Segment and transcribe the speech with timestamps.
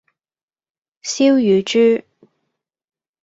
[1.03, 2.05] 燒乳豬